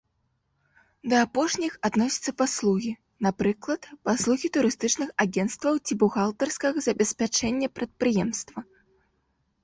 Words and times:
Да 1.11 1.17
апошніх 1.25 1.73
адносяцца 1.89 2.31
паслугі, 2.41 2.93
напрыклад, 3.25 3.81
паслугі 4.09 4.47
турыстычных 4.57 5.09
агенцтваў 5.25 5.73
ці 5.85 5.97
бухгалтарскага 6.05 6.77
забеспячэння 6.87 7.67
прадпрыемства. 7.81 8.59